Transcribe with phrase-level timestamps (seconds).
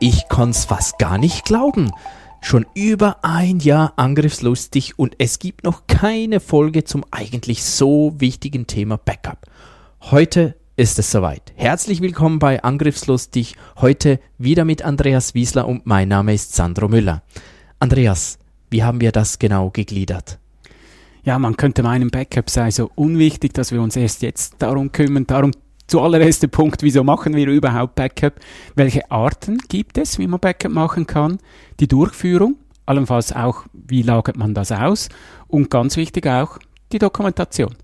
[0.00, 1.90] Ich kann's fast gar nicht glauben.
[2.40, 8.68] Schon über ein Jahr angriffslustig und es gibt noch keine Folge zum eigentlich so wichtigen
[8.68, 9.46] Thema Backup.
[10.02, 11.52] Heute ist es soweit.
[11.56, 13.56] Herzlich willkommen bei Angriffslustig.
[13.80, 17.24] Heute wieder mit Andreas Wiesler und mein Name ist Sandro Müller.
[17.80, 18.38] Andreas,
[18.70, 20.38] wie haben wir das genau gegliedert?
[21.24, 25.26] Ja, man könnte meinen, Backup sei so unwichtig, dass wir uns erst jetzt darum kümmern.
[25.26, 25.50] Darum
[25.88, 28.34] zuallererst der Punkt, wieso machen wir überhaupt Backup?
[28.76, 31.38] Welche Arten gibt es, wie man Backup machen kann?
[31.80, 35.08] Die Durchführung, allenfalls auch, wie lagert man das aus?
[35.48, 36.58] Und ganz wichtig auch,
[36.92, 37.74] die Dokumentation.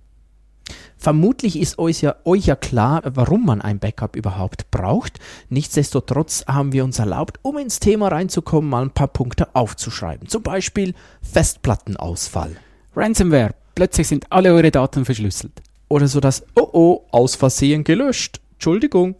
[0.96, 5.18] Vermutlich ist euch ja, euch ja klar, warum man ein Backup überhaupt braucht.
[5.50, 10.28] Nichtsdestotrotz haben wir uns erlaubt, um ins Thema reinzukommen, mal ein paar Punkte aufzuschreiben.
[10.28, 12.56] Zum Beispiel Festplattenausfall.
[12.96, 13.54] Ransomware.
[13.74, 15.60] Plötzlich sind alle eure Daten verschlüsselt.
[15.94, 18.40] Oder so das, oh oh, aus Versehen gelöscht.
[18.54, 19.14] Entschuldigung.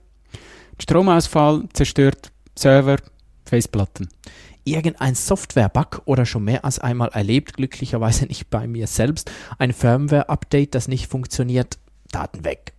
[0.82, 2.96] Stromausfall zerstört Server,
[3.44, 4.08] Festplatten.
[4.64, 10.74] Irgendein Software-Bug oder schon mehr als einmal erlebt, glücklicherweise nicht bei mir selbst, ein Firmware-Update,
[10.74, 11.78] das nicht funktioniert,
[12.10, 12.72] Daten weg.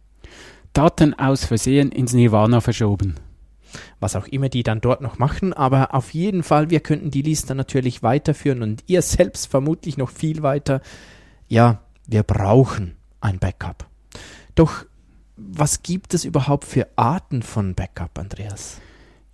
[0.74, 3.16] Daten aus Versehen ins Nirvana verschoben.
[4.02, 7.22] Was auch immer die dann dort noch machen, aber auf jeden Fall, wir könnten die
[7.22, 10.82] Liste natürlich weiterführen und ihr selbst vermutlich noch viel weiter.
[11.48, 12.95] Ja, wir brauchen
[13.26, 13.88] ein Backup.
[14.56, 14.86] Doch
[15.36, 18.80] was gibt es überhaupt für Arten von Backup, Andreas?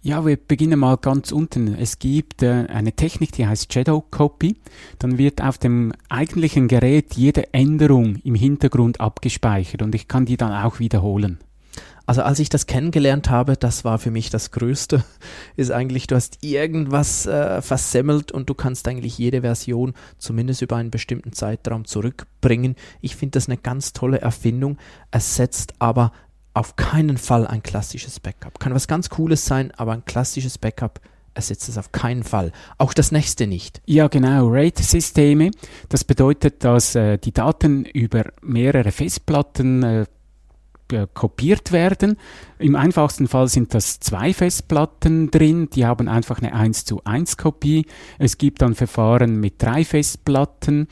[0.01, 1.75] Ja, wir beginnen mal ganz unten.
[1.75, 4.57] Es gibt äh, eine Technik, die heißt Shadow Copy.
[4.97, 10.37] Dann wird auf dem eigentlichen Gerät jede Änderung im Hintergrund abgespeichert und ich kann die
[10.37, 11.37] dann auch wiederholen.
[12.05, 15.03] Also als ich das kennengelernt habe, das war für mich das Größte,
[15.55, 20.75] ist eigentlich, du hast irgendwas äh, versemmelt und du kannst eigentlich jede Version zumindest über
[20.75, 22.75] einen bestimmten Zeitraum zurückbringen.
[23.01, 24.77] Ich finde das eine ganz tolle Erfindung.
[25.11, 26.11] Es setzt aber
[26.53, 28.59] auf keinen Fall ein klassisches Backup.
[28.59, 30.99] Kann was ganz Cooles sein, aber ein klassisches Backup
[31.33, 32.51] ersetzt es auf keinen Fall.
[32.77, 33.81] Auch das nächste nicht.
[33.85, 34.49] Ja, genau.
[34.49, 35.51] RAID-Systeme.
[35.89, 40.05] Das bedeutet, dass äh, die Daten über mehrere Festplatten äh,
[40.93, 42.17] äh, kopiert werden.
[42.59, 47.37] Im einfachsten Fall sind das zwei Festplatten drin, die haben einfach eine 1 zu 1
[47.37, 47.85] Kopie.
[48.19, 50.87] Es gibt dann Verfahren mit drei Festplatten.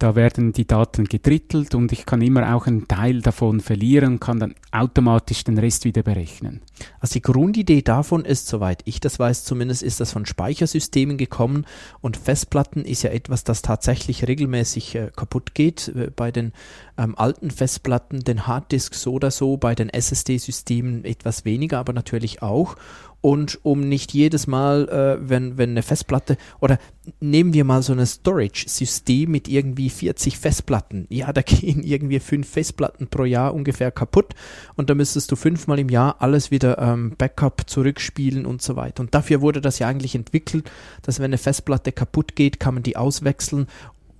[0.00, 4.20] Da werden die Daten gedrittelt und ich kann immer auch einen Teil davon verlieren und
[4.20, 6.62] kann dann automatisch den Rest wieder berechnen.
[7.00, 11.66] Also die Grundidee davon ist, soweit ich das weiß, zumindest ist das von Speichersystemen gekommen
[12.00, 15.88] und Festplatten ist ja etwas, das tatsächlich regelmäßig äh, kaputt geht.
[15.88, 16.54] Äh, bei den
[16.96, 22.40] ähm, alten Festplatten, den Harddisks so oder so, bei den SSD-Systemen etwas weniger, aber natürlich
[22.40, 22.76] auch
[23.20, 26.78] und um nicht jedes Mal, äh, wenn, wenn eine Festplatte oder
[27.20, 31.06] nehmen wir mal so ein Storage-System mit irgendwie 40 Festplatten.
[31.10, 34.34] Ja, da gehen irgendwie fünf Festplatten pro Jahr ungefähr kaputt
[34.76, 39.02] und da müsstest du fünfmal im Jahr alles wieder ähm, Backup zurückspielen und so weiter.
[39.02, 40.70] Und dafür wurde das ja eigentlich entwickelt,
[41.02, 43.66] dass wenn eine Festplatte kaputt geht, kann man die auswechseln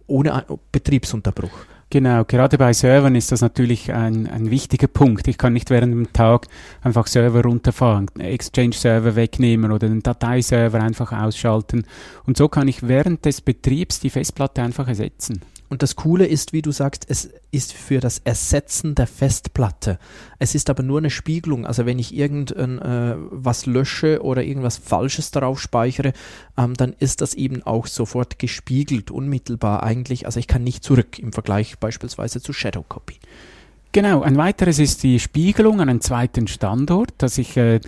[0.06, 1.66] ohne Betriebsunterbruch.
[1.92, 5.26] Genau, gerade bei Servern ist das natürlich ein, ein wichtiger Punkt.
[5.26, 6.46] Ich kann nicht während dem Tag
[6.82, 11.84] einfach Server runterfahren, Exchange-Server wegnehmen oder den Dateiserver einfach ausschalten.
[12.26, 15.42] Und so kann ich während des Betriebs die Festplatte einfach ersetzen.
[15.70, 20.00] Und das Coole ist, wie du sagst, es ist für das Ersetzen der Festplatte.
[20.40, 21.64] Es ist aber nur eine Spiegelung.
[21.64, 26.12] Also wenn ich irgendwas äh, was lösche oder irgendwas Falsches darauf speichere,
[26.58, 30.26] ähm, dann ist das eben auch sofort gespiegelt, unmittelbar eigentlich.
[30.26, 33.20] Also ich kann nicht zurück im Vergleich beispielsweise zu Shadow Copy.
[33.92, 37.80] Genau, ein weiteres ist die Spiegelung an einen zweiten Standort, dass ich äh,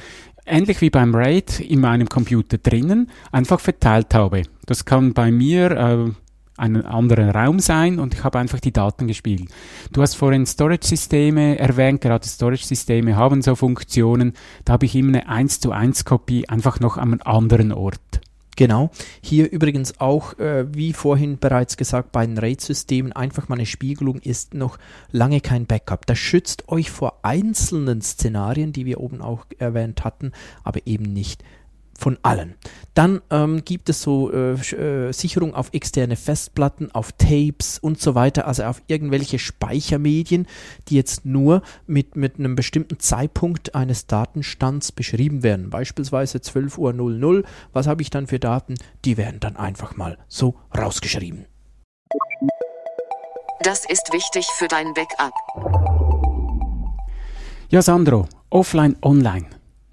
[0.46, 4.43] ähnlich wie beim RAID in meinem Computer drinnen einfach verteilt habe.
[4.67, 6.11] Das kann bei mir äh,
[6.56, 9.49] einen anderen Raum sein und ich habe einfach die Daten gespielt.
[9.93, 14.34] Du hast vorhin Storage-Systeme erwähnt, gerade Storage-Systeme haben so Funktionen,
[14.64, 18.20] da habe ich immer eine 1 zu 1 Kopie einfach noch an einem anderen Ort.
[18.56, 18.90] Genau.
[19.22, 24.19] Hier übrigens auch, äh, wie vorhin bereits gesagt, bei den RAID-Systemen einfach mal eine Spiegelung
[24.19, 24.78] ist noch
[25.10, 26.04] lange kein Backup.
[26.06, 30.32] Das schützt euch vor einzelnen Szenarien, die wir oben auch erwähnt hatten,
[30.64, 31.43] aber eben nicht
[32.02, 32.56] von allen.
[32.94, 38.16] Dann ähm, gibt es so äh, äh, Sicherung auf externe Festplatten, auf Tapes und so
[38.16, 40.49] weiter, also auf irgendwelche Speichermedien,
[40.88, 45.70] die jetzt nur mit, mit einem bestimmten Zeitpunkt eines Datenstands beschrieben werden.
[45.70, 47.44] Beispielsweise 12.00 Uhr.
[47.72, 48.75] Was habe ich dann für Daten?
[49.04, 51.46] Die werden dann einfach mal so rausgeschrieben.
[53.62, 55.32] Das ist wichtig für dein Backup.
[57.70, 59.46] Ja, Sandro, offline, online.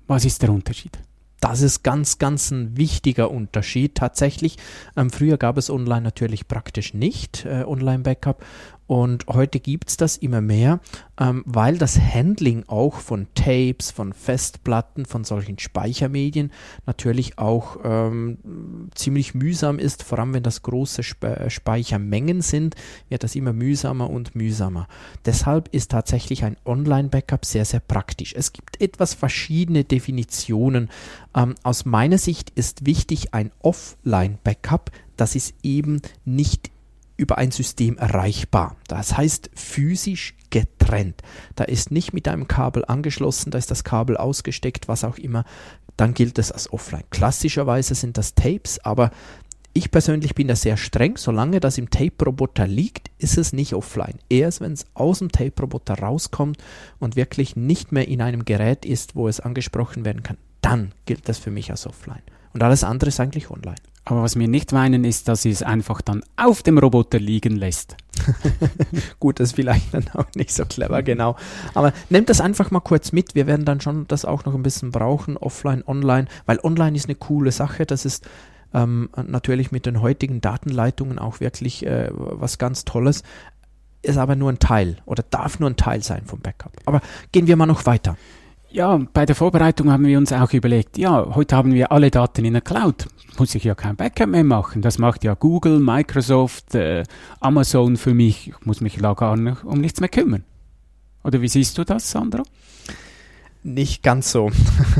[0.07, 0.97] Was ist der Unterschied?
[1.39, 4.57] Das ist ganz, ganz ein wichtiger Unterschied tatsächlich.
[4.95, 8.43] Ähm, früher gab es online natürlich praktisch nicht äh, Online-Backup
[8.89, 10.79] und heute gibt es das immer mehr,
[11.19, 16.51] ähm, weil das Handling auch von Tapes, von Festplatten, von solchen Speichermedien
[16.87, 20.01] natürlich auch ähm, ziemlich mühsam ist.
[20.01, 22.73] Vor allem wenn das große Spe Speichermengen sind,
[23.09, 24.87] wird das immer mühsamer und mühsamer.
[25.23, 28.33] Deshalb ist tatsächlich ein Online-Backup sehr, sehr praktisch.
[28.35, 30.89] Es gibt etwas verschiedene Definitionen.
[31.35, 34.89] Ähm, aus meiner Sicht ist wichtig ein Offline-Backup.
[35.15, 36.71] Das ist eben nicht
[37.19, 38.77] über ein System erreichbar.
[38.87, 41.21] Das heißt physisch getrennt.
[41.55, 45.43] Da ist nicht mit einem Kabel angeschlossen, da ist das Kabel ausgesteckt, was auch immer.
[45.97, 47.03] Dann gilt es als offline.
[47.09, 49.11] Klassischerweise sind das Tapes, aber
[49.73, 51.17] ich persönlich bin da sehr streng.
[51.17, 54.17] Solange das im Tape-Roboter liegt, ist es nicht offline.
[54.29, 56.57] Erst wenn es aus dem Tape-Roboter rauskommt
[56.99, 61.27] und wirklich nicht mehr in einem Gerät ist, wo es angesprochen werden kann, dann gilt
[61.27, 62.21] das für mich als offline.
[62.53, 63.75] Und alles andere ist eigentlich online.
[64.09, 67.55] Aber was wir nicht meinen, ist, dass sie es einfach dann auf dem Roboter liegen
[67.55, 67.95] lässt.
[69.19, 71.35] Gut, das ist vielleicht dann auch nicht so clever, genau.
[71.75, 73.35] Aber nehmt das einfach mal kurz mit.
[73.35, 77.05] Wir werden dann schon das auch noch ein bisschen brauchen, offline, online, weil online ist
[77.05, 77.85] eine coole Sache.
[77.85, 78.27] Das ist
[78.73, 83.21] ähm, natürlich mit den heutigen Datenleitungen auch wirklich äh, was ganz Tolles.
[84.01, 86.71] Ist aber nur ein Teil oder darf nur ein Teil sein vom Backup.
[86.85, 87.01] Aber
[87.31, 88.17] gehen wir mal noch weiter.
[88.71, 92.45] Ja, bei der Vorbereitung haben wir uns auch überlegt, ja, heute haben wir alle Daten
[92.45, 93.07] in der Cloud.
[93.39, 94.83] Muss ich ja kein Backup mehr machen.
[94.83, 97.03] Das macht ja Google, Microsoft, äh,
[97.39, 98.49] Amazon für mich.
[98.49, 100.43] Ich muss mich da gar nicht, um nichts mehr kümmern.
[101.23, 102.43] Oder wie siehst du das, Sandro?
[103.63, 104.51] Nicht ganz so.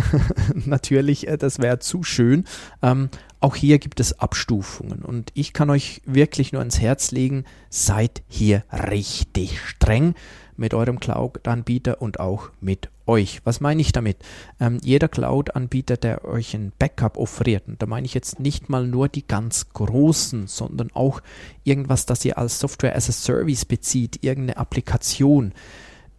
[0.66, 2.46] Natürlich, äh, das wäre zu schön.
[2.82, 7.46] Ähm, auch hier gibt es Abstufungen und ich kann euch wirklich nur ans Herz legen,
[7.70, 10.16] seid hier richtig streng
[10.60, 13.42] mit eurem Cloud-Anbieter und auch mit euch.
[13.44, 14.18] Was meine ich damit?
[14.60, 18.86] Ähm, jeder Cloud-Anbieter, der euch ein Backup offeriert, und da meine ich jetzt nicht mal
[18.86, 21.22] nur die ganz großen, sondern auch
[21.64, 25.54] irgendwas, das ihr als Software as a Service bezieht, irgendeine Applikation.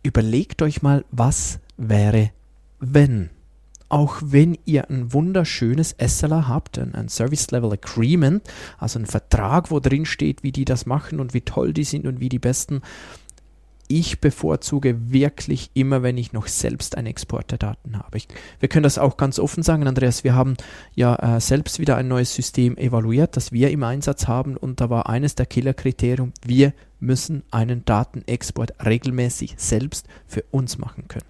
[0.02, 2.30] Überlegt euch mal, was wäre,
[2.80, 3.30] wenn
[3.90, 8.42] auch wenn ihr ein wunderschönes SLA habt, ein, ein, Service Level Agreement,
[8.78, 12.06] also ein Vertrag, wo drin steht, wie die das machen und wie toll die sind
[12.06, 12.82] und wie die besten
[13.90, 18.18] ich bevorzuge wirklich immer, wenn ich noch selbst einen Export der Daten habe.
[18.18, 18.28] Ich,
[18.60, 20.22] wir können das auch ganz offen sagen, Andreas.
[20.22, 20.56] Wir haben
[20.94, 24.90] ja äh, selbst wieder ein neues System evaluiert, das wir im Einsatz haben und da
[24.90, 31.26] war eines der Killerkriterien, wir müssen einen Datenexport regelmäßig selbst für uns machen können.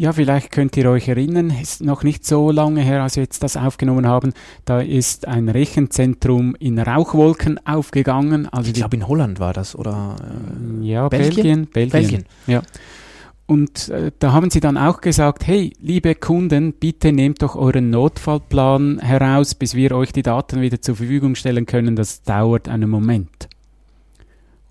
[0.00, 3.42] Ja, vielleicht könnt ihr euch erinnern, ist noch nicht so lange her, als wir jetzt
[3.42, 4.32] das aufgenommen haben.
[4.64, 8.48] Da ist ein Rechenzentrum in Rauchwolken aufgegangen.
[8.48, 10.14] Also ich glaube, in Holland war das, oder?
[10.80, 11.66] Äh, ja, Belgien.
[11.66, 11.90] Belgien.
[11.90, 12.24] Belgien.
[12.46, 12.62] Ja.
[13.46, 17.90] Und äh, da haben sie dann auch gesagt, hey, liebe Kunden, bitte nehmt doch euren
[17.90, 21.96] Notfallplan heraus, bis wir euch die Daten wieder zur Verfügung stellen können.
[21.96, 23.48] Das dauert einen Moment.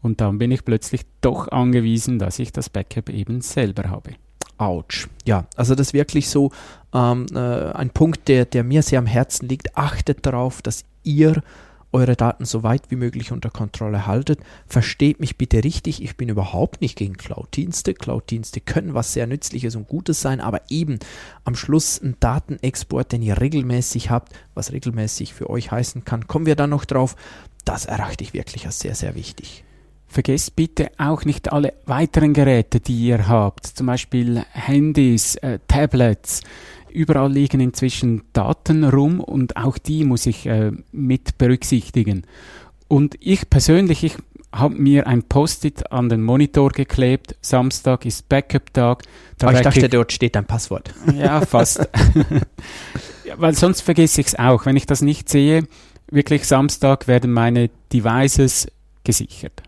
[0.02, 4.12] Und dann bin ich plötzlich doch angewiesen, dass ich das Backup eben selber habe.
[4.58, 5.08] Autsch.
[5.26, 6.52] Ja, also das ist wirklich so
[6.94, 7.38] ähm, äh,
[7.72, 9.78] ein Punkt, der, der mir sehr am Herzen liegt.
[9.78, 11.42] Achtet darauf, dass ihr
[11.94, 14.40] eure Daten so weit wie möglich unter Kontrolle haltet.
[14.68, 17.94] Versteht mich bitte richtig, ich bin überhaupt nicht gegen Cloud-Dienste.
[17.94, 21.00] Cloud-Dienste können was sehr Nützliches und Gutes sein, aber eben
[21.44, 26.46] am Schluss ein Datenexport, den ihr regelmäßig habt, was regelmäßig für euch heißen kann, kommen
[26.46, 27.16] wir dann noch drauf.
[27.64, 29.64] Das erachte ich wirklich als sehr, sehr wichtig.
[30.08, 36.42] Vergesst bitte auch nicht alle weiteren Geräte, die ihr habt, zum Beispiel Handys, äh, Tablets.
[36.90, 42.24] Überall liegen inzwischen Daten rum und auch die muss ich äh, mit berücksichtigen.
[42.88, 44.16] Und ich persönlich, ich
[44.54, 47.36] habe mir ein Post-it an den Monitor geklebt.
[47.42, 49.04] Samstag ist Backup-Tag.
[49.38, 50.94] Da ich dachte, ich, dort steht ein Passwort.
[51.14, 51.80] Ja, fast.
[53.26, 54.66] ja, weil sonst vergesse ich es auch.
[54.66, 55.68] Wenn ich das nicht sehe,
[56.10, 58.68] wirklich Samstag werden meine Devices
[59.04, 59.62] gesichert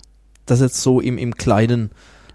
[0.51, 1.91] das jetzt so im, im kleinen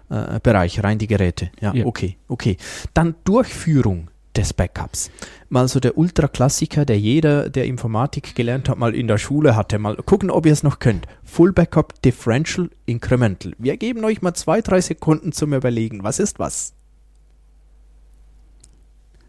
[0.09, 1.51] äh, Bereich, rein die Geräte.
[1.59, 2.57] Ja, ja, okay, okay.
[2.93, 5.11] Dann Durchführung des Backups.
[5.49, 9.79] Mal so der Ultra-Klassiker, der jeder, der Informatik gelernt hat, mal in der Schule hatte.
[9.79, 11.07] Mal gucken, ob ihr es noch könnt.
[11.23, 13.53] Full Backup Differential Incremental.
[13.57, 16.03] Wir geben euch mal zwei, drei Sekunden zum Überlegen.
[16.03, 16.73] Was ist was?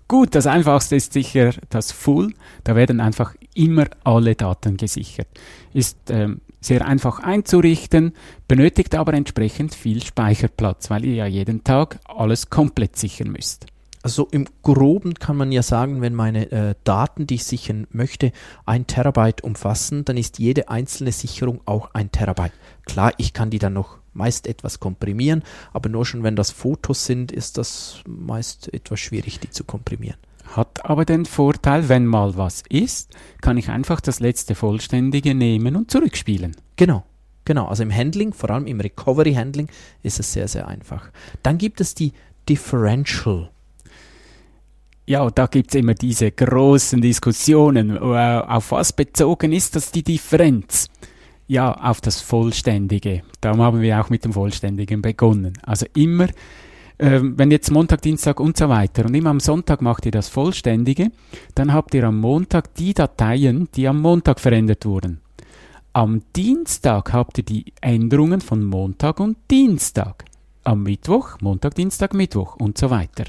[0.09, 2.33] Gut, das einfachste ist sicher das Full.
[2.62, 5.26] Da werden einfach immer alle Daten gesichert.
[5.73, 8.12] Ist ähm, sehr einfach einzurichten,
[8.49, 13.66] benötigt aber entsprechend viel Speicherplatz, weil ihr ja jeden Tag alles komplett sichern müsst.
[14.02, 18.30] Also im Groben kann man ja sagen, wenn meine äh, Daten, die ich sichern möchte,
[18.64, 22.52] ein Terabyte umfassen, dann ist jede einzelne Sicherung auch ein Terabyte.
[22.85, 25.42] Klar, ich kann die dann noch meist etwas komprimieren,
[25.73, 30.18] aber nur schon wenn das Fotos sind, ist das meist etwas schwierig, die zu komprimieren.
[30.57, 35.77] Hat aber den Vorteil, wenn mal was ist, kann ich einfach das letzte Vollständige nehmen
[35.77, 36.57] und zurückspielen.
[36.77, 37.05] Genau.
[37.45, 39.69] Genau, also im Handling, vor allem im Recovery Handling,
[40.03, 41.11] ist es sehr, sehr einfach.
[41.45, 42.13] Dann gibt es die
[42.49, 43.51] Differential
[45.07, 47.97] ja, da gibt es immer diese großen Diskussionen.
[47.97, 50.89] Äh, auf was bezogen ist das die Differenz?
[51.47, 53.23] Ja, auf das Vollständige.
[53.41, 55.53] Darum haben wir auch mit dem Vollständigen begonnen.
[55.63, 56.27] Also immer,
[56.99, 60.29] äh, wenn jetzt Montag, Dienstag und so weiter und immer am Sonntag macht ihr das
[60.29, 61.11] Vollständige,
[61.55, 65.21] dann habt ihr am Montag die Dateien, die am Montag verändert wurden.
[65.93, 70.25] Am Dienstag habt ihr die Änderungen von Montag und Dienstag.
[70.65, 73.25] Am Mittwoch, Montag, Dienstag, Mittwoch und so weiter.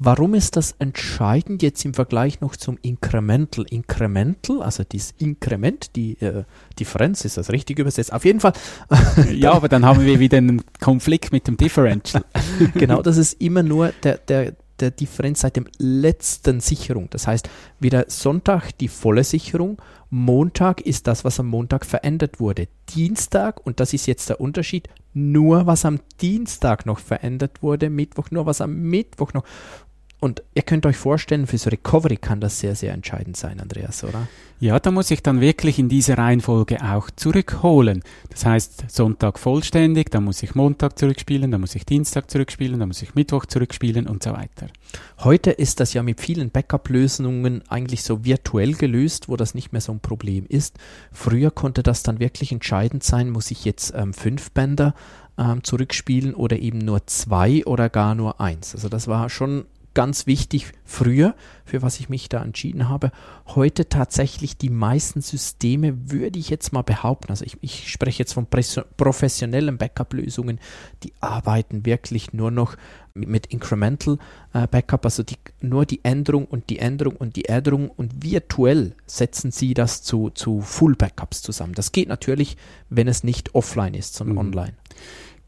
[0.00, 3.64] Warum ist das entscheidend jetzt im Vergleich noch zum Incremental?
[3.68, 6.44] Incremental, also dieses Inkrement, die äh,
[6.78, 8.12] Differenz, ist das richtig übersetzt?
[8.12, 8.52] Auf jeden Fall.
[9.32, 12.24] ja, aber dann haben wir wieder einen Konflikt mit dem Differential.
[12.74, 17.08] genau, das ist immer nur der, der, der Differenz seit dem letzten Sicherung.
[17.10, 17.48] Das heißt,
[17.80, 19.78] wieder Sonntag die volle Sicherung,
[20.10, 22.68] Montag ist das, was am Montag verändert wurde.
[22.88, 28.30] Dienstag, und das ist jetzt der Unterschied, nur was am Dienstag noch verändert wurde, Mittwoch
[28.30, 29.44] nur was am Mittwoch noch.
[30.20, 34.26] Und ihr könnt euch vorstellen, fürs Recovery kann das sehr, sehr entscheidend sein, Andreas, oder?
[34.58, 38.02] Ja, da muss ich dann wirklich in diese Reihenfolge auch zurückholen.
[38.30, 42.88] Das heißt, Sonntag vollständig, dann muss ich Montag zurückspielen, dann muss ich Dienstag zurückspielen, dann
[42.88, 44.66] muss ich Mittwoch zurückspielen und so weiter.
[45.20, 49.80] Heute ist das ja mit vielen Backup-Lösungen eigentlich so virtuell gelöst, wo das nicht mehr
[49.80, 50.76] so ein Problem ist.
[51.12, 54.94] Früher konnte das dann wirklich entscheidend sein, muss ich jetzt ähm, fünf Bänder
[55.38, 58.74] ähm, zurückspielen oder eben nur zwei oder gar nur eins.
[58.74, 59.66] Also das war schon
[59.98, 63.10] ganz wichtig früher, für was ich mich da entschieden habe.
[63.48, 68.34] Heute tatsächlich die meisten Systeme würde ich jetzt mal behaupten, also ich, ich spreche jetzt
[68.34, 70.60] von professionellen Backup-Lösungen,
[71.02, 72.76] die arbeiten wirklich nur noch
[73.12, 74.18] mit, mit Incremental
[74.52, 78.94] äh, Backup, also die, nur die Änderung und die Änderung und die Änderung und virtuell
[79.04, 81.74] setzen sie das zu, zu Full Backups zusammen.
[81.74, 82.56] Das geht natürlich,
[82.88, 84.42] wenn es nicht offline ist, sondern mhm.
[84.42, 84.74] online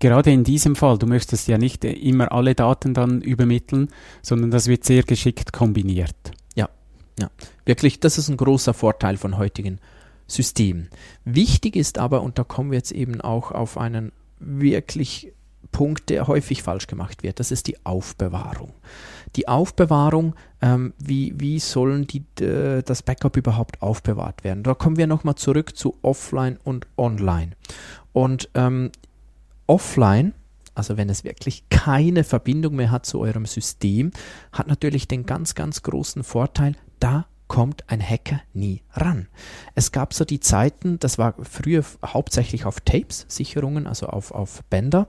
[0.00, 3.90] gerade in diesem Fall, du möchtest ja nicht immer alle Daten dann übermitteln,
[4.22, 6.16] sondern das wird sehr geschickt kombiniert.
[6.56, 6.68] Ja,
[7.20, 7.30] ja.
[7.64, 9.78] Wirklich, das ist ein großer Vorteil von heutigen
[10.26, 10.88] Systemen.
[11.24, 15.32] Wichtig ist aber, und da kommen wir jetzt eben auch auf einen wirklich
[15.72, 18.72] Punkt, der häufig falsch gemacht wird, das ist die Aufbewahrung.
[19.36, 24.64] Die Aufbewahrung, ähm, wie, wie sollen die, das Backup überhaupt aufbewahrt werden?
[24.64, 27.52] Da kommen wir nochmal zurück zu Offline und Online.
[28.12, 28.90] Und ähm,
[29.70, 30.34] offline,
[30.74, 34.10] also wenn es wirklich keine Verbindung mehr hat zu eurem System,
[34.52, 39.28] hat natürlich den ganz, ganz großen Vorteil, da kommt ein Hacker nie ran.
[39.76, 44.64] Es gab so die Zeiten, das war früher hauptsächlich auf Tapes, Sicherungen, also auf, auf
[44.70, 45.06] Bänder.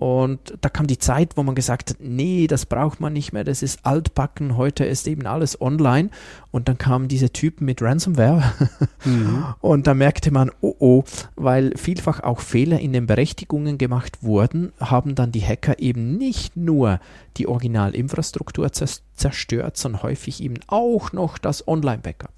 [0.00, 3.44] Und da kam die Zeit, wo man gesagt hat, nee, das braucht man nicht mehr,
[3.44, 6.08] das ist altbacken, heute ist eben alles online.
[6.50, 8.42] Und dann kamen diese Typen mit Ransomware
[9.04, 9.44] mhm.
[9.60, 11.04] und da merkte man, oh oh,
[11.36, 16.56] weil vielfach auch Fehler in den Berechtigungen gemacht wurden, haben dann die Hacker eben nicht
[16.56, 16.98] nur
[17.36, 22.32] die Originalinfrastruktur zerstört, sondern häufig eben auch noch das Online-Backup.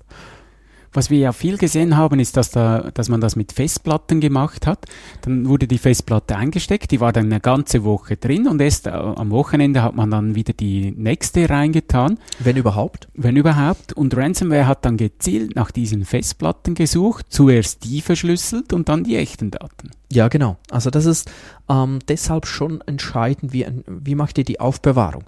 [0.93, 4.67] Was wir ja viel gesehen haben, ist, dass, da, dass man das mit Festplatten gemacht
[4.67, 4.87] hat.
[5.23, 8.91] Dann wurde die Festplatte eingesteckt, die war dann eine ganze Woche drin und erst äh,
[8.91, 12.19] am Wochenende hat man dann wieder die nächste reingetan.
[12.39, 13.09] Wenn überhaupt?
[13.15, 13.95] Wenn überhaupt.
[13.95, 19.17] Und Ransomware hat dann gezielt nach diesen Festplatten gesucht, zuerst die verschlüsselt und dann die
[19.17, 19.91] echten Daten.
[20.13, 20.59] Ja, genau.
[20.71, 21.31] Also das ist
[21.71, 25.25] ähm, deshalb schon entscheidend, wie, wie macht ihr die Aufbewahrung.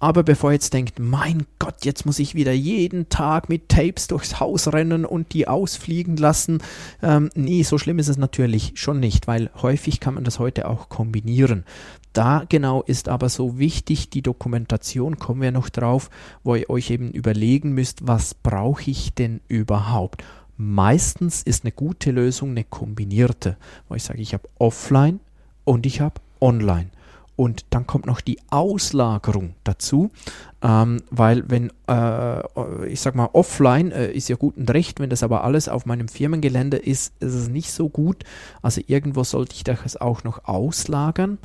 [0.00, 4.06] Aber bevor ihr jetzt denkt, mein Gott, jetzt muss ich wieder jeden Tag mit Tapes
[4.06, 6.62] durchs Haus rennen und die ausfliegen lassen.
[7.02, 10.68] Ähm, nee, so schlimm ist es natürlich schon nicht, weil häufig kann man das heute
[10.68, 11.64] auch kombinieren.
[12.12, 16.10] Da genau ist aber so wichtig die Dokumentation, kommen wir noch drauf,
[16.44, 20.24] wo ihr euch eben überlegen müsst, was brauche ich denn überhaupt?
[20.56, 23.56] Meistens ist eine gute Lösung eine kombinierte,
[23.88, 25.20] wo ich sage, ich habe offline
[25.64, 26.90] und ich habe online.
[27.38, 30.10] Und dann kommt noch die Auslagerung dazu.
[30.60, 35.08] Ähm, weil wenn, äh, ich sag mal, offline äh, ist ja gut und recht, wenn
[35.08, 38.24] das aber alles auf meinem Firmengelände ist, ist es nicht so gut.
[38.60, 41.38] Also irgendwo sollte ich das auch noch auslagern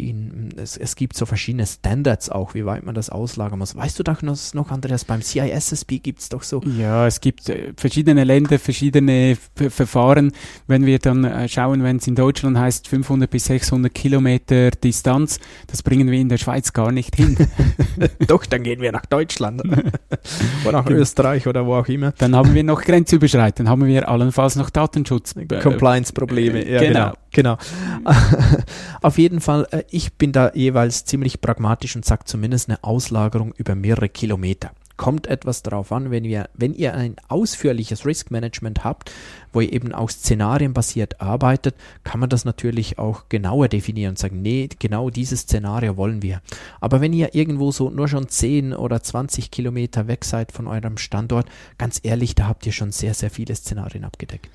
[0.00, 3.76] ihn, es, es, gibt so verschiedene Standards auch, wie weit man das auslagern muss.
[3.76, 6.62] Weißt du doch noch, Andreas, beim CISSP gibt es doch so.
[6.78, 10.32] Ja, es gibt äh, verschiedene Länder, verschiedene Verfahren.
[10.66, 15.38] Wenn wir dann äh, schauen, wenn es in Deutschland heißt 500 bis 600 Kilometer Distanz,
[15.66, 17.36] das bringen wir in der Schweiz gar nicht hin.
[18.26, 19.62] doch, dann gehen wir nach Deutschland
[20.64, 21.00] oder nach genau.
[21.00, 22.12] Österreich oder wo auch immer.
[22.18, 25.34] Dann haben wir noch grenzüberschreitend, haben wir allenfalls noch Datenschutz.
[25.62, 27.00] Compliance-Probleme, ja, genau.
[27.00, 27.12] genau.
[27.30, 27.58] Genau.
[29.02, 33.74] Auf jeden Fall, ich bin da jeweils ziemlich pragmatisch und sage zumindest eine Auslagerung über
[33.74, 34.72] mehrere Kilometer.
[34.96, 39.10] Kommt etwas darauf an, wenn, wir, wenn ihr ein ausführliches Risk Management habt,
[39.50, 44.42] wo ihr eben auch szenarienbasiert arbeitet, kann man das natürlich auch genauer definieren und sagen,
[44.42, 46.42] nee, genau dieses Szenario wollen wir.
[46.82, 50.98] Aber wenn ihr irgendwo so nur schon 10 oder 20 Kilometer weg seid von eurem
[50.98, 51.46] Standort,
[51.78, 54.50] ganz ehrlich, da habt ihr schon sehr, sehr viele Szenarien abgedeckt.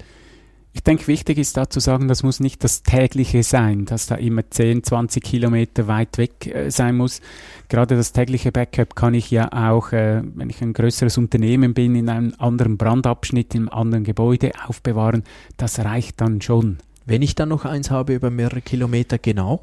[0.76, 4.16] Ich denke, wichtig ist da zu sagen, das muss nicht das tägliche sein, dass da
[4.16, 7.22] immer 10, 20 Kilometer weit weg äh, sein muss.
[7.70, 11.96] Gerade das tägliche Backup kann ich ja auch, äh, wenn ich ein größeres Unternehmen bin,
[11.96, 15.24] in einem anderen Brandabschnitt, in einem anderen Gebäude aufbewahren.
[15.56, 16.80] Das reicht dann schon.
[17.06, 19.62] Wenn ich dann noch eins habe über mehrere Kilometer, genau.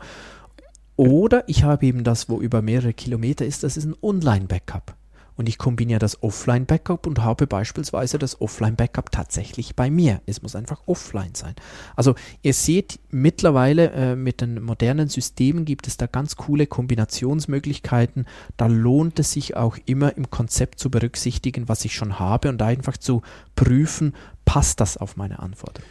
[0.97, 4.95] Oder ich habe eben das, wo über mehrere Kilometer ist, das ist ein Online-Backup
[5.43, 10.21] und ich kombiniere das Offline-Backup und habe beispielsweise das Offline-Backup tatsächlich bei mir.
[10.25, 11.57] Es muss einfach offline sein.
[11.97, 18.27] Also ihr seht, mittlerweile äh, mit den modernen Systemen gibt es da ganz coole Kombinationsmöglichkeiten.
[18.57, 22.63] Da lohnt es sich auch immer im Konzept zu berücksichtigen, was ich schon habe und
[22.63, 23.23] einfach zu
[23.57, 25.91] prüfen, passt das auf meine Anforderungen.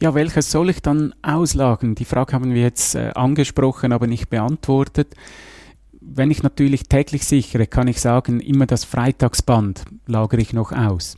[0.00, 1.96] Ja, welches soll ich dann auslagern?
[1.96, 5.16] Die Frage haben wir jetzt äh, angesprochen, aber nicht beantwortet
[6.04, 11.14] wenn ich natürlich täglich sichere, kann ich sagen, immer das Freitagsband lagere ich noch aus.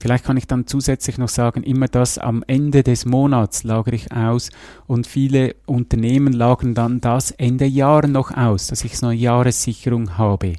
[0.00, 4.10] Vielleicht kann ich dann zusätzlich noch sagen, immer das am Ende des Monats lagere ich
[4.12, 4.48] aus
[4.86, 10.16] und viele Unternehmen lagern dann das Ende Jahr noch aus, dass ich so eine Jahressicherung
[10.16, 10.54] habe.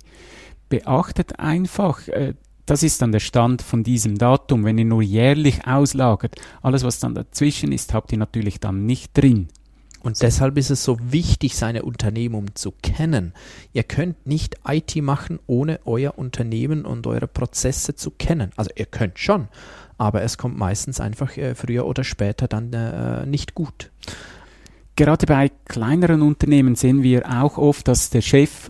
[0.70, 2.36] Beachtet einfach, äh,
[2.68, 4.64] das ist dann der Stand von diesem Datum.
[4.64, 9.18] Wenn ihr nur jährlich auslagert, alles was dann dazwischen ist, habt ihr natürlich dann nicht
[9.18, 9.48] drin.
[10.02, 13.34] Und deshalb ist es so wichtig, seine Unternehmung zu kennen.
[13.72, 18.52] Ihr könnt nicht IT machen, ohne euer Unternehmen und eure Prozesse zu kennen.
[18.56, 19.48] Also ihr könnt schon,
[19.98, 23.92] aber es kommt meistens einfach äh, früher oder später dann äh, nicht gut.
[24.96, 28.70] Gerade bei kleineren Unternehmen sehen wir auch oft, dass der Chef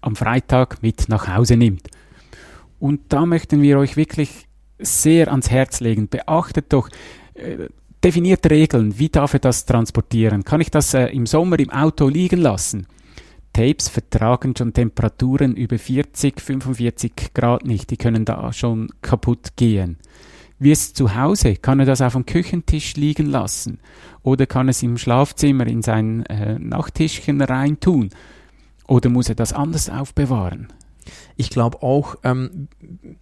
[0.00, 1.88] am Freitag mit nach Hause nimmt.
[2.78, 4.46] Und da möchten wir euch wirklich
[4.78, 6.08] sehr ans Herz legen.
[6.08, 6.88] Beachtet doch,
[7.34, 7.68] äh,
[8.04, 8.98] definiert Regeln.
[8.98, 10.44] Wie darf er das transportieren?
[10.44, 12.86] Kann ich das äh, im Sommer im Auto liegen lassen?
[13.54, 17.90] Tapes vertragen schon Temperaturen über 40, 45 Grad nicht.
[17.90, 19.96] Die können da schon kaputt gehen.
[20.58, 21.56] Wie ist es zu Hause?
[21.56, 23.78] Kann er das auf dem Küchentisch liegen lassen?
[24.22, 28.10] Oder kann es im Schlafzimmer in sein äh, Nachttischchen reintun?
[28.86, 30.68] Oder muss er das anders aufbewahren?
[31.36, 32.68] Ich glaube auch, ähm,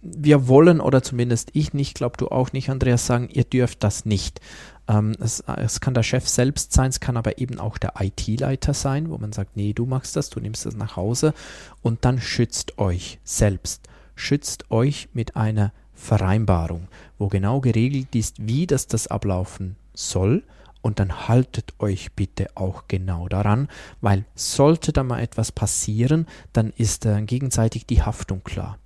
[0.01, 4.05] wir wollen, oder zumindest ich nicht, glaube du auch nicht, Andreas, sagen, ihr dürft das
[4.05, 4.39] nicht.
[4.87, 8.73] Ähm, es, es, kann der Chef selbst sein, es kann aber eben auch der IT-Leiter
[8.73, 11.33] sein, wo man sagt, nee, du machst das, du nimmst das nach Hause
[11.81, 13.87] und dann schützt euch selbst.
[14.15, 20.43] Schützt euch mit einer Vereinbarung, wo genau geregelt ist, wie das das ablaufen soll
[20.83, 23.69] und dann haltet euch bitte auch genau daran,
[24.01, 28.77] weil sollte da mal etwas passieren, dann ist äh, gegenseitig die Haftung klar.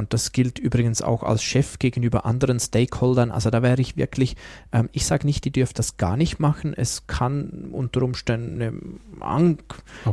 [0.00, 3.30] Und das gilt übrigens auch als Chef gegenüber anderen Stakeholdern.
[3.30, 4.34] Also da wäre ich wirklich,
[4.72, 6.72] ähm, ich sage nicht, die dürft das gar nicht machen.
[6.74, 9.00] Es kann unter Umständen, ähm,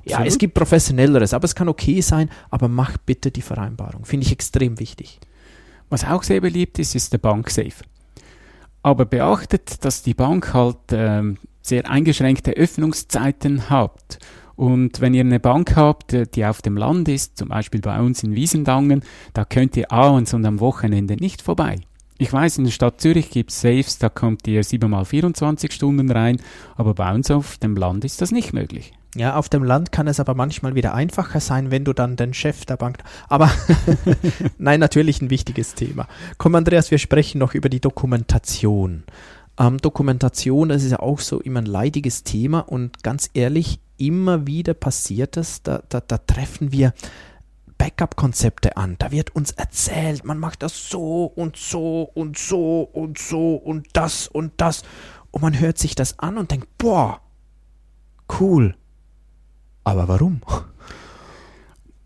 [0.04, 4.04] ja, es gibt professionelleres, aber es kann okay sein, aber macht bitte die Vereinbarung.
[4.04, 5.22] Finde ich extrem wichtig.
[5.90, 7.86] Was auch sehr beliebt ist, ist der Banksafe.
[8.84, 14.20] Aber beachtet, dass die Bank halt ähm, sehr eingeschränkte Öffnungszeiten hat
[14.58, 18.00] und wenn ihr eine Bank habt, äh, die auf dem Land ist, zum Beispiel bei
[18.02, 21.78] uns in Wiesendangen, da könnt ihr abends und am Wochenende nicht vorbei.
[22.18, 25.72] Ich weiß, in der Stadt Zürich gibt es Safes, da kommt ihr 7 mal 24
[25.72, 26.42] Stunden rein,
[26.76, 28.94] aber bei uns auf dem Land ist das nicht möglich.
[29.16, 32.34] Ja, auf dem Land kann es aber manchmal wieder einfacher sein, wenn du dann den
[32.34, 33.00] Chef der Bank.
[33.30, 33.52] Aber
[34.58, 36.08] nein, natürlich ein wichtiges Thema.
[36.38, 39.04] Komm, Andreas, wir sprechen noch über die Dokumentation.
[39.60, 44.46] Ähm, Dokumentation, das ist ja auch so immer ein leidiges Thema und ganz ehrlich, immer
[44.46, 46.94] wieder passiert es, da, da, da treffen wir
[47.78, 48.96] Backup-Konzepte an.
[49.00, 53.88] Da wird uns erzählt, man macht das so und so und so und so und
[53.94, 54.84] das und das.
[55.32, 57.22] Und man hört sich das an und denkt, boah,
[58.40, 58.76] cool.
[59.84, 60.42] Aber warum?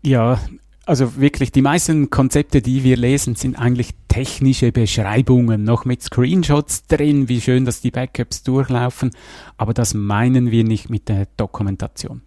[0.02, 0.38] Ja,
[0.84, 6.86] Also wirklich, die meisten Konzepte, die wir lesen, sind eigentlich technische Beschreibungen, noch mit Screenshots
[6.86, 9.12] drin, wie schön, dass die Backups durchlaufen.
[9.56, 12.22] Aber das meinen wir nicht mit der Dokumentation.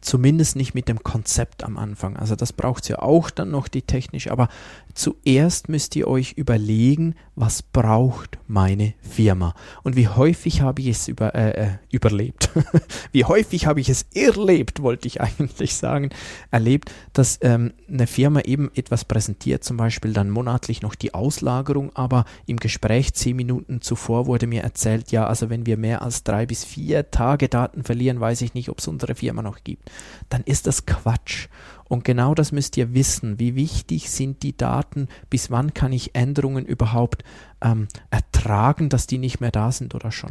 [0.00, 2.16] Zumindest nicht mit dem Konzept am Anfang.
[2.16, 4.30] Also das braucht ja auch dann noch die technische.
[4.30, 4.48] Aber
[4.98, 9.54] zuerst müsst ihr euch überlegen, was braucht meine Firma.
[9.82, 12.50] Und wie häufig habe ich es über, äh, äh überlebt?
[13.12, 16.10] wie häufig habe ich es erlebt, wollte ich eigentlich sagen,
[16.50, 21.94] erlebt, dass ähm, eine Firma eben etwas präsentiert, zum Beispiel dann monatlich noch die Auslagerung,
[21.94, 26.24] aber im Gespräch zehn Minuten zuvor wurde mir erzählt, ja, also wenn wir mehr als
[26.24, 29.88] drei bis vier Tage Daten verlieren, weiß ich nicht, ob es unsere Firma noch gibt
[30.28, 31.48] dann ist das Quatsch.
[31.88, 33.38] Und genau das müsst ihr wissen.
[33.38, 35.08] Wie wichtig sind die Daten?
[35.30, 37.24] Bis wann kann ich Änderungen überhaupt
[37.62, 40.30] ähm, ertragen, dass die nicht mehr da sind oder schon?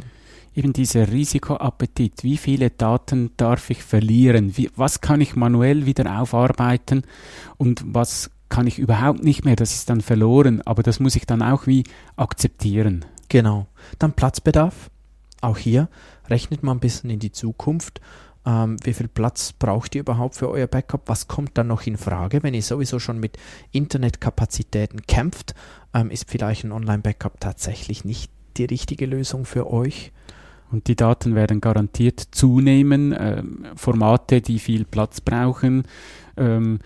[0.54, 2.22] Eben dieser Risikoappetit.
[2.22, 4.56] Wie viele Daten darf ich verlieren?
[4.56, 7.02] Wie, was kann ich manuell wieder aufarbeiten?
[7.56, 9.56] Und was kann ich überhaupt nicht mehr?
[9.56, 10.62] Das ist dann verloren.
[10.62, 11.84] Aber das muss ich dann auch wie
[12.16, 13.04] akzeptieren.
[13.28, 13.66] Genau.
[13.98, 14.90] Dann Platzbedarf.
[15.40, 15.88] Auch hier
[16.28, 18.00] rechnet man ein bisschen in die Zukunft
[18.48, 21.02] ähm, wie viel Platz braucht ihr überhaupt für euer Backup?
[21.06, 22.42] Was kommt dann noch in Frage?
[22.42, 23.36] Wenn ihr sowieso schon mit
[23.72, 25.54] Internetkapazitäten kämpft,
[25.92, 30.12] ähm, ist vielleicht ein Online-Backup tatsächlich nicht die richtige Lösung für euch.
[30.70, 33.14] Und die Daten werden garantiert zunehmen.
[33.18, 35.84] Ähm, Formate, die viel Platz brauchen.
[36.38, 36.78] Ähm,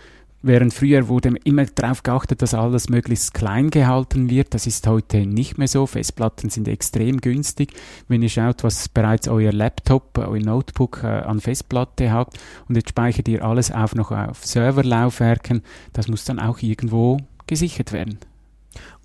[0.45, 4.53] Während früher wurde immer darauf geachtet, dass alles möglichst klein gehalten wird.
[4.53, 5.87] Das ist heute nicht mehr so.
[5.87, 7.71] Festplatten sind extrem günstig.
[8.09, 12.89] Wenn ihr schaut, was bereits euer Laptop, euer Notebook äh, an Festplatte hat und jetzt
[12.89, 18.19] speichert ihr alles auf noch auf Serverlaufwerken, das muss dann auch irgendwo gesichert werden.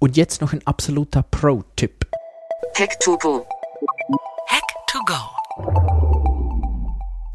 [0.00, 2.04] Und jetzt noch ein absoluter Pro-Tipp.
[2.76, 3.46] Hack to go.
[4.48, 5.14] Hack to go.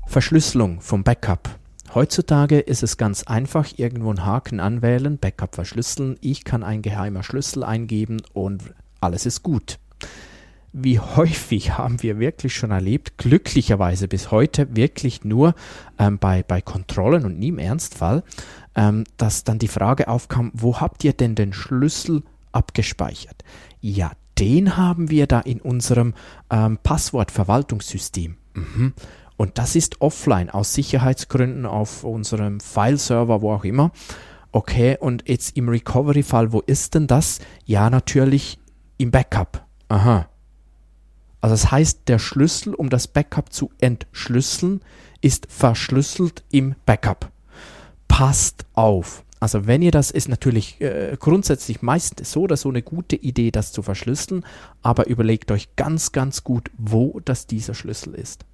[0.07, 1.62] Verschlüsselung vom Backup.
[1.93, 7.21] Heutzutage ist es ganz einfach, irgendwo einen Haken anwählen, Backup verschlüsseln, ich kann ein geheimer
[7.21, 8.63] Schlüssel eingeben und
[8.99, 9.77] alles ist gut.
[10.71, 15.53] Wie häufig haben wir wirklich schon erlebt, glücklicherweise bis heute wirklich nur
[15.99, 18.23] ähm, bei, bei Kontrollen und nie im Ernstfall,
[18.73, 23.43] ähm, dass dann die Frage aufkam, wo habt ihr denn den Schlüssel abgespeichert?
[23.81, 26.15] Ja, den haben wir da in unserem
[26.49, 28.37] ähm, Passwortverwaltungssystem.
[28.55, 28.93] Mhm.
[29.37, 33.91] Und das ist offline aus Sicherheitsgründen auf unserem File-Server, wo auch immer.
[34.51, 37.39] Okay, und jetzt im Recovery-Fall, wo ist denn das?
[37.65, 38.59] Ja, natürlich
[38.97, 39.65] im Backup.
[39.89, 40.27] Aha.
[41.41, 44.81] Also das heißt, der Schlüssel, um das Backup zu entschlüsseln,
[45.21, 47.31] ist verschlüsselt im Backup.
[48.07, 49.23] Passt auf.
[49.39, 53.51] Also wenn ihr das ist natürlich äh, grundsätzlich meist so oder so eine gute Idee,
[53.51, 54.45] das zu verschlüsseln,
[54.81, 58.45] aber überlegt euch ganz, ganz gut, wo das dieser Schlüssel ist.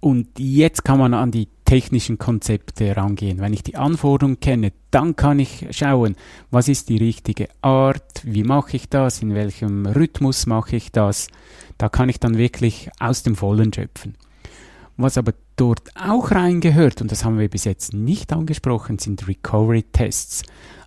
[0.00, 3.40] Und jetzt kann man an die technischen Konzepte rangehen.
[3.40, 6.16] Wenn ich die Anforderungen kenne, dann kann ich schauen,
[6.50, 11.26] was ist die richtige Art, wie mache ich das, in welchem Rhythmus mache ich das.
[11.76, 14.14] Da kann ich dann wirklich aus dem Vollen schöpfen.
[14.96, 20.44] Was aber dort auch reingehört, und das haben wir bis jetzt nicht angesprochen, sind Recovery-Tests.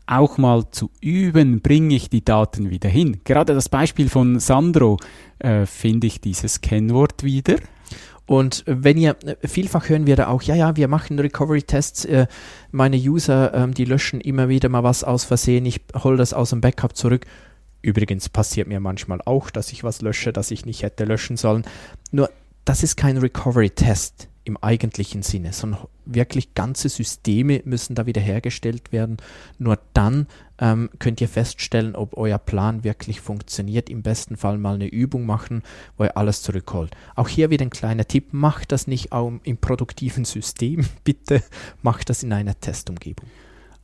[0.08, 3.21] Auch mal zu üben, bringe ich die Daten wieder hin.
[3.24, 4.97] Gerade das Beispiel von Sandro
[5.39, 7.58] äh, finde ich dieses Kennwort wieder.
[8.32, 12.28] Und wenn ihr, vielfach hören wir da auch, ja, ja, wir machen Recovery-Tests, äh,
[12.72, 16.52] meine User, ähm, die löschen immer wieder mal was aus Versehen, ich hole das aus
[16.52, 17.26] dem Backup zurück.
[17.82, 21.65] Übrigens passiert mir manchmal auch, dass ich was lösche, das ich nicht hätte löschen sollen.
[22.12, 22.30] Nur,
[22.63, 29.17] das ist kein Recovery-Test im eigentlichen Sinne, sondern wirklich ganze Systeme müssen da wiederhergestellt werden.
[29.60, 30.28] Nur dann
[30.62, 33.89] ähm, könnt ihr feststellen, ob euer Plan wirklich funktioniert.
[33.89, 35.63] Im besten Fall mal eine Übung machen,
[35.97, 36.95] wo ihr alles zurückholt.
[37.15, 41.43] Auch hier wieder ein kleiner Tipp, macht das nicht im produktiven System, bitte
[41.82, 43.28] macht das in einer Testumgebung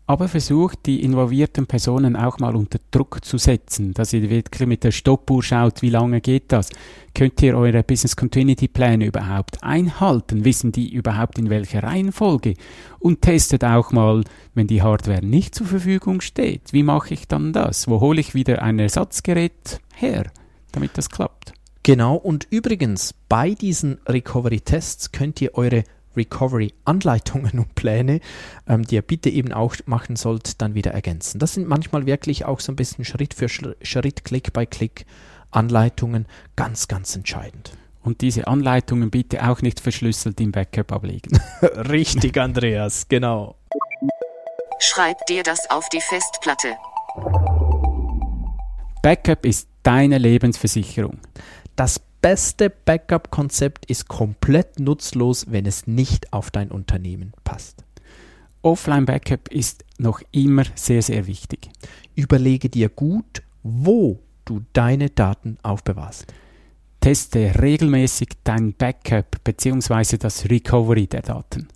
[0.07, 4.85] aber versucht, die involvierten Personen auch mal unter Druck zu setzen, dass ihr wirklich mit
[4.85, 6.69] der Stoppuhr schaut, wie lange geht das?
[7.13, 10.45] Könnt ihr eure Business Continuity Pläne überhaupt einhalten?
[10.45, 12.53] Wissen die überhaupt in welcher Reihenfolge?
[12.99, 16.71] Und testet auch mal, wenn die Hardware nicht zur Verfügung steht.
[16.71, 17.89] Wie mache ich dann das?
[17.89, 20.31] Wo hole ich wieder ein Ersatzgerät her,
[20.71, 21.51] damit das klappt?
[21.83, 25.83] Genau, und übrigens, bei diesen Recovery-Tests könnt ihr eure
[26.17, 28.19] Recovery-Anleitungen und Pläne,
[28.67, 31.39] ähm, die ihr bitte eben auch machen sollt, dann wieder ergänzen.
[31.39, 35.06] Das sind manchmal wirklich auch so ein bisschen Schritt für Schritt, Klick bei Klick
[35.51, 37.71] Anleitungen, ganz, ganz entscheidend.
[38.03, 41.39] Und diese Anleitungen bitte auch nicht verschlüsselt im Backup ablegen.
[41.62, 43.56] Richtig, Andreas, genau.
[44.80, 46.75] Schreib dir das auf die Festplatte.
[49.01, 51.19] Backup ist deine Lebensversicherung.
[51.75, 57.84] Das beste Backup-Konzept ist komplett nutzlos, wenn es nicht auf dein Unternehmen passt.
[58.62, 61.69] Offline-Backup ist noch immer sehr, sehr wichtig.
[62.15, 66.25] Überlege dir gut, wo du deine Daten aufbewahrst.
[66.99, 70.17] Teste regelmäßig dein Backup bzw.
[70.17, 71.67] das Recovery der Daten.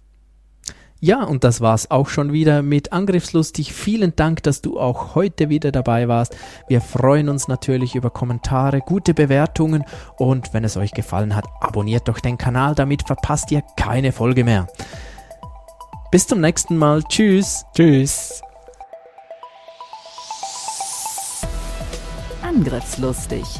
[1.04, 3.74] Ja, und das war's auch schon wieder mit Angriffslustig.
[3.74, 6.38] Vielen Dank, dass du auch heute wieder dabei warst.
[6.68, 9.84] Wir freuen uns natürlich über Kommentare, gute Bewertungen
[10.18, 14.44] und wenn es euch gefallen hat, abonniert doch den Kanal, damit verpasst ihr keine Folge
[14.44, 14.68] mehr.
[16.12, 17.02] Bis zum nächsten Mal.
[17.06, 17.66] Tschüss.
[17.74, 18.44] Tschüss.
[22.44, 23.60] Angriffslustig.